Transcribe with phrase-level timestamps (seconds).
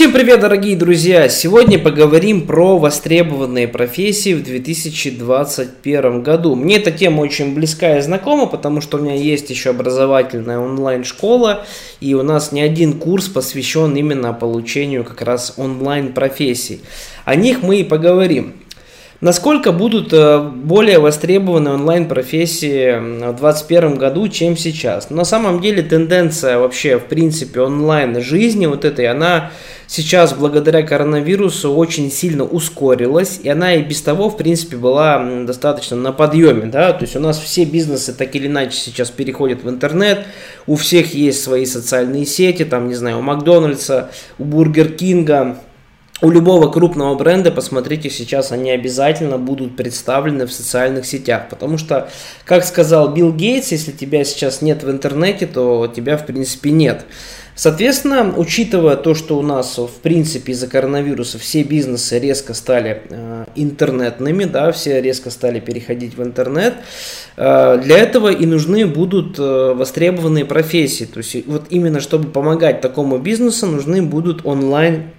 [0.00, 1.28] Всем привет, дорогие друзья!
[1.28, 6.54] Сегодня поговорим про востребованные профессии в 2021 году.
[6.54, 11.66] Мне эта тема очень близка и знакома, потому что у меня есть еще образовательная онлайн-школа,
[12.00, 16.80] и у нас не один курс посвящен именно получению как раз онлайн-профессий.
[17.26, 18.54] О них мы и поговорим.
[19.20, 25.10] Насколько будут э, более востребованы онлайн-профессии в 2021 году, чем сейчас?
[25.10, 29.50] На самом деле тенденция вообще, в принципе, онлайн-жизни вот этой, она
[29.90, 35.96] сейчас благодаря коронавирусу очень сильно ускорилась, и она и без того, в принципе, была достаточно
[35.96, 39.68] на подъеме, да, то есть у нас все бизнесы так или иначе сейчас переходят в
[39.68, 40.26] интернет,
[40.68, 45.58] у всех есть свои социальные сети, там, не знаю, у Макдональдса, у Бургер Кинга,
[46.22, 51.48] у любого крупного бренда, посмотрите, сейчас они обязательно будут представлены в социальных сетях.
[51.48, 52.10] Потому что,
[52.44, 57.06] как сказал Билл Гейтс, если тебя сейчас нет в интернете, то тебя в принципе нет.
[57.60, 63.44] Соответственно, учитывая то, что у нас, в принципе, из-за коронавируса все бизнесы резко стали э,
[63.54, 66.72] интернетными, да, все резко стали переходить в интернет,
[67.36, 71.04] э, для этого и нужны будут э, востребованные профессии.
[71.04, 75.10] То есть вот именно чтобы помогать такому бизнесу, нужны будут онлайн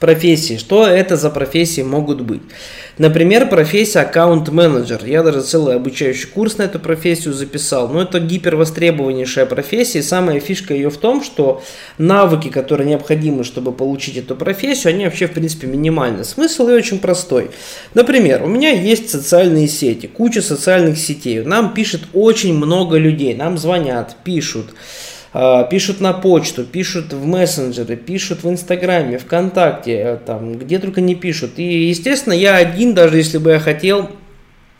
[0.00, 0.56] профессии.
[0.56, 2.40] Что это за профессии могут быть?
[2.98, 5.04] Например, профессия аккаунт-менеджер.
[5.04, 7.88] Я даже целый обучающий курс на эту профессию записал.
[7.88, 10.00] Но это гипервостребованнейшая профессия.
[10.00, 11.62] И самая фишка ее в том, что
[11.98, 16.24] навыки, которые необходимы, чтобы получить эту профессию, они вообще, в принципе, минимальны.
[16.24, 17.50] Смысл ее очень простой.
[17.94, 21.42] Например, у меня есть социальные сети, куча социальных сетей.
[21.42, 24.66] Нам пишет очень много людей, нам звонят, пишут.
[24.70, 31.00] А, пишут на почту, пишут в мессенджеры, пишут в Инстаграме, ВКонтакте, э, там, где только
[31.00, 31.52] не пишут.
[31.58, 34.10] И, естественно, я один, даже если бы я хотел,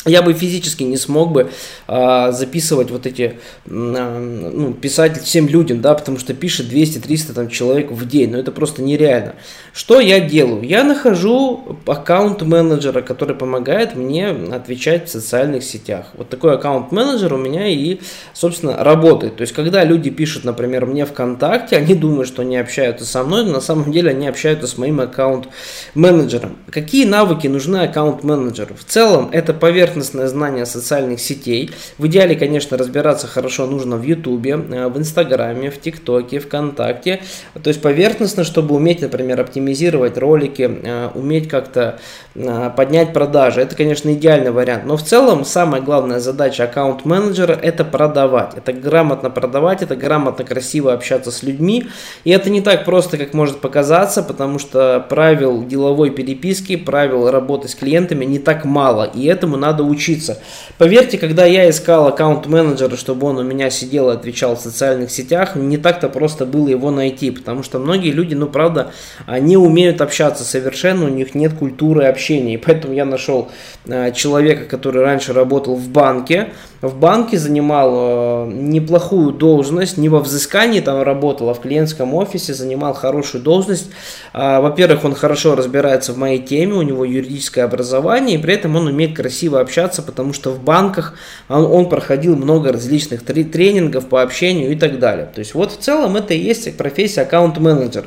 [0.07, 1.51] я бы физически не смог бы
[1.87, 7.49] а, записывать вот эти, а, ну, писать всем людям, да, потому что пишет 200-300 там
[7.51, 9.35] человек в день, но это просто нереально.
[9.75, 10.63] Что я делаю?
[10.63, 16.07] Я нахожу аккаунт-менеджера, который помогает мне отвечать в социальных сетях.
[16.15, 18.01] Вот такой аккаунт-менеджер у меня и,
[18.33, 19.37] собственно, работает.
[19.37, 23.45] То есть, когда люди пишут, например, мне ВКонтакте, они думают, что они общаются со мной,
[23.45, 26.57] но на самом деле они общаются с моим аккаунт-менеджером.
[26.71, 28.75] Какие навыки нужны аккаунт-менеджеру?
[28.75, 31.71] В целом, это поверхность поверхностное знание социальных сетей.
[31.99, 37.21] В идеале, конечно, разбираться хорошо нужно в Ютубе, э, в Инстаграме, в ТикТоке, ВКонтакте.
[37.61, 41.99] То есть поверхностно, чтобы уметь, например, оптимизировать ролики, э, уметь как-то
[42.37, 43.61] э, поднять продажи.
[43.61, 44.85] Это, конечно, идеальный вариант.
[44.87, 48.53] Но в целом самая главная задача аккаунт-менеджера– это продавать.
[48.57, 51.87] Это грамотно продавать, это грамотно, красиво общаться с людьми.
[52.25, 57.67] И это не так просто, как может показаться, потому что правил деловой переписки, правил работы
[57.67, 59.05] с клиентами не так мало.
[59.05, 60.39] И этому надо надо учиться.
[60.79, 65.57] Поверьте, когда я искал аккаунт-менеджера, чтобы он у меня сидел и отвечал в социальных сетях,
[65.57, 68.93] не так-то просто было его найти, потому что многие люди, ну правда,
[69.29, 72.55] не умеют общаться совершенно, у них нет культуры общения.
[72.55, 73.49] И поэтому я нашел
[73.87, 80.21] э, человека, который раньше работал в банке, в банке занимал э, неплохую должность, не во
[80.21, 83.91] взыскании там работал, а в клиентском офисе занимал хорошую должность.
[84.33, 88.77] Э, во-первых, он хорошо разбирается в моей теме, у него юридическое образование, и при этом
[88.77, 91.15] он умеет красиво общаться, потому что в банках
[91.49, 95.29] он, он проходил много различных тренингов по общению и так далее.
[95.35, 98.07] То есть вот в целом это и есть профессия аккаунт-менеджер.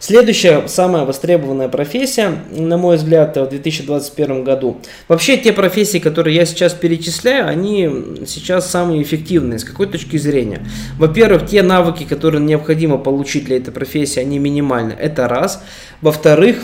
[0.00, 4.76] Следующая, самая востребованная профессия, на мой взгляд, в 2021 году.
[5.08, 7.88] Вообще, те профессии, которые я сейчас перечисляю, они
[8.26, 9.58] сейчас самые эффективные.
[9.58, 10.66] С какой точки зрения?
[10.98, 14.92] Во-первых, те навыки, которые необходимо получить для этой профессии, они минимальны.
[14.92, 15.62] Это раз.
[16.00, 16.58] Во-вторых,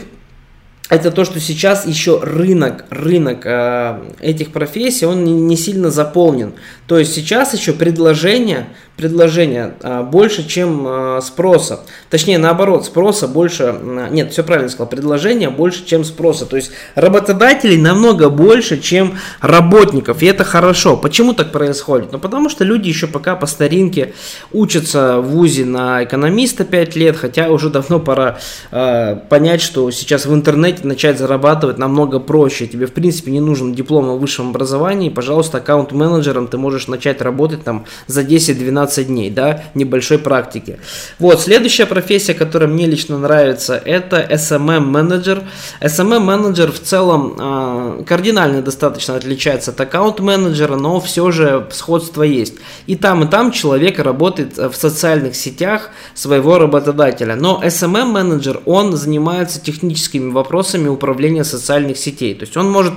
[0.90, 6.54] это то, что сейчас еще рынок, рынок э, этих профессий, он не, не сильно заполнен.
[6.88, 8.66] То есть сейчас еще предложение,
[9.00, 11.80] предложение э, больше, чем э, спроса.
[12.10, 16.44] Точнее, наоборот, спроса больше, э, нет, все правильно сказал, предложение больше, чем спроса.
[16.44, 20.98] То есть работодателей намного больше, чем работников, и это хорошо.
[20.98, 22.12] Почему так происходит?
[22.12, 24.12] Ну, потому что люди еще пока по старинке
[24.52, 28.38] учатся в ВУЗе на экономиста 5 лет, хотя уже давно пора
[28.70, 32.66] э, понять, что сейчас в интернете начать зарабатывать намного проще.
[32.66, 35.08] Тебе, в принципе, не нужен диплом о высшем образовании.
[35.08, 40.78] Пожалуйста, аккаунт-менеджером ты можешь начать работать там за 10-12 дней, да, небольшой практики.
[41.18, 45.42] Вот, следующая профессия, которая мне лично нравится, это SMM-менеджер.
[45.80, 52.54] SMM-менеджер в целом э, кардинально достаточно отличается от аккаунт-менеджера, но все же сходство есть.
[52.86, 57.36] И там, и там человек работает в социальных сетях своего работодателя.
[57.36, 62.34] Но SMM-менеджер, он занимается техническими вопросами, управления социальных сетей.
[62.34, 62.94] То есть он может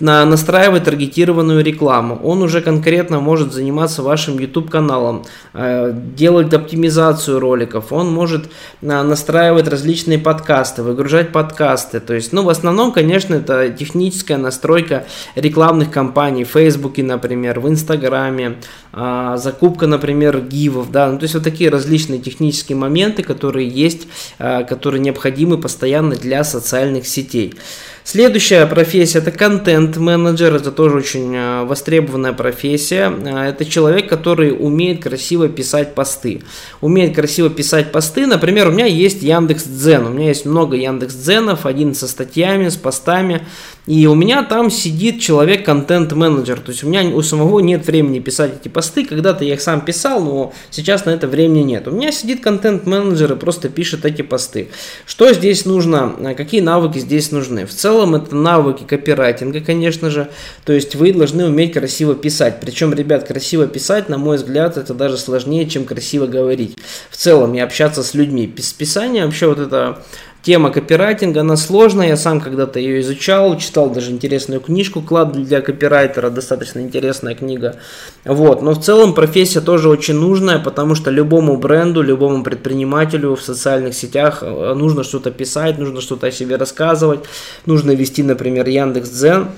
[0.00, 7.92] настраивать таргетированную рекламу, он уже конкретно может заниматься вашим YouTube каналом, э, делать оптимизацию роликов,
[7.92, 12.00] он может э, настраивать различные подкасты, выгружать подкасты.
[12.00, 17.68] То есть, ну, в основном, конечно, это техническая настройка рекламных кампаний в Фейсбуке, например, в
[17.68, 18.56] Инстаграме,
[18.92, 24.08] э, закупка, например, гивов, да, ну, то есть вот такие различные технические моменты, которые есть,
[24.38, 27.54] которые необходимы постоянно для социальных сетей.
[28.08, 33.10] Следующая профессия это контент-менеджер, это тоже очень э, востребованная профессия.
[33.10, 36.42] Э, это человек, который умеет красиво писать посты.
[36.80, 41.14] Умеет красиво писать посты, например, у меня есть Яндекс Дзен, у меня есть много Яндекс
[41.14, 43.44] Дзенов, один со статьями, с постами,
[43.88, 48.20] и у меня там сидит человек контент-менеджер, то есть у меня у самого нет времени
[48.20, 51.88] писать эти посты, когда-то я их сам писал, но сейчас на это времени нет.
[51.88, 54.68] У меня сидит контент-менеджер и просто пишет эти посты.
[55.06, 57.66] Что здесь нужно, э, какие навыки здесь нужны?
[57.66, 60.28] В целом целом это навыки копирайтинга, конечно же.
[60.66, 62.58] То есть вы должны уметь красиво писать.
[62.60, 66.76] Причем, ребят, красиво писать, на мой взгляд, это даже сложнее, чем красиво говорить.
[67.10, 68.46] В целом, и общаться с людьми.
[68.46, 70.04] Писание вообще вот это
[70.46, 75.60] Тема копирайтинга, она сложная, я сам когда-то ее изучал, читал даже интересную книжку «Клад для
[75.60, 77.74] копирайтера», достаточно интересная книга.
[78.24, 78.62] Вот.
[78.62, 83.94] Но в целом профессия тоже очень нужная, потому что любому бренду, любому предпринимателю в социальных
[83.94, 87.24] сетях э, нужно что-то писать, нужно что-то о себе рассказывать,
[87.66, 89.48] нужно вести, например, Яндекс.Дзен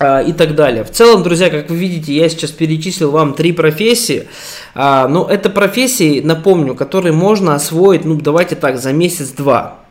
[0.00, 0.82] а, и так далее.
[0.82, 4.26] В целом, друзья, как вы видите, я сейчас перечислил вам три профессии.
[4.74, 9.81] А, но это профессии, напомню, которые можно освоить, ну давайте так, за месяц-два.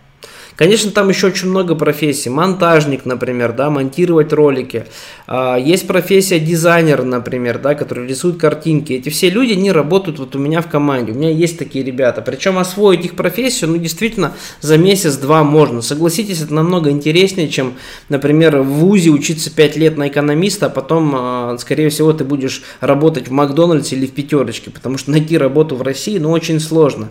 [0.61, 2.29] Конечно, там еще очень много профессий.
[2.29, 4.85] Монтажник, например, да, монтировать ролики.
[5.25, 8.93] А, есть профессия дизайнер, например, да, который рисует картинки.
[8.93, 11.13] Эти все люди, не работают вот у меня в команде.
[11.13, 12.21] У меня есть такие ребята.
[12.21, 15.81] Причем освоить их профессию, ну, действительно, за месяц-два можно.
[15.81, 17.73] Согласитесь, это намного интереснее, чем,
[18.09, 22.63] например, в ВУЗе учиться 5 лет на экономиста, а потом, а, скорее всего, ты будешь
[22.79, 27.09] работать в Макдональдсе или в пятерочке, потому что найти работу в России, ну, очень сложно.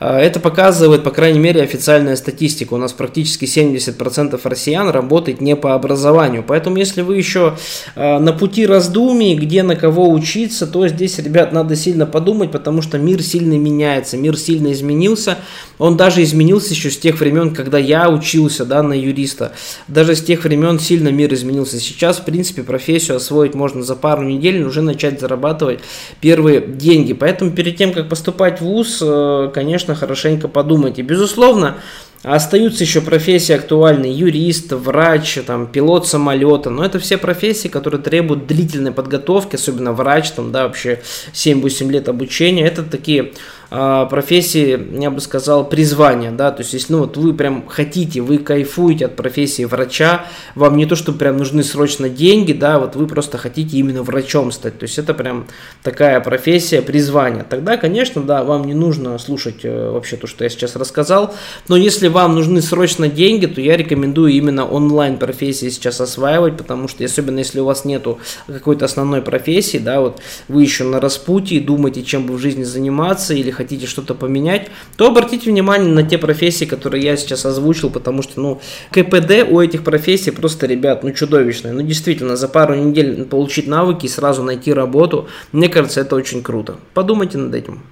[0.00, 2.74] А, это показывает, по крайней мере, официальная статистика.
[2.74, 6.42] У нас практически 70% россиян работает не по образованию.
[6.46, 7.56] Поэтому, если вы еще
[7.94, 12.80] э, на пути раздумий, где на кого учиться, то здесь, ребят, надо сильно подумать, потому
[12.82, 15.38] что мир сильно меняется, мир сильно изменился.
[15.78, 19.52] Он даже изменился еще с тех времен, когда я учился да, на юриста.
[19.88, 21.78] Даже с тех времен сильно мир изменился.
[21.78, 25.80] Сейчас, в принципе, профессию освоить можно за пару недель, уже начать зарабатывать
[26.20, 27.12] первые деньги.
[27.12, 31.02] Поэтому перед тем, как поступать в ВУЗ, э, конечно, хорошенько подумайте.
[31.02, 31.76] Безусловно,
[32.22, 38.46] Остаются еще профессии актуальные, юрист, врач, там, пилот самолета, но это все профессии, которые требуют
[38.46, 41.00] длительной подготовки, особенно врач, там, да, вообще
[41.32, 43.32] 7-8 лет обучения, это такие
[43.70, 48.38] профессии, я бы сказал, призвания, да, то есть, если, ну, вот вы прям хотите, вы
[48.38, 50.24] кайфуете от профессии врача,
[50.56, 54.50] вам не то, что прям нужны срочно деньги, да, вот вы просто хотите именно врачом
[54.50, 55.46] стать, то есть, это прям
[55.84, 60.50] такая профессия, призвание, тогда, конечно, да, вам не нужно слушать э, вообще то, что я
[60.50, 61.32] сейчас рассказал,
[61.68, 66.88] но если вам нужны срочно деньги, то я рекомендую именно онлайн профессии сейчас осваивать, потому
[66.88, 68.18] что, особенно если у вас нету
[68.48, 73.32] какой-то основной профессии, да, вот вы еще на распутье, думаете, чем бы в жизни заниматься,
[73.32, 78.22] или хотите что-то поменять, то обратите внимание на те профессии, которые я сейчас озвучил, потому
[78.22, 78.60] что, ну,
[78.90, 81.72] КПД у этих профессий просто, ребят, ну, чудовищное.
[81.72, 86.42] Ну, действительно, за пару недель получить навыки и сразу найти работу, мне кажется, это очень
[86.42, 86.76] круто.
[86.94, 87.82] Подумайте над этим.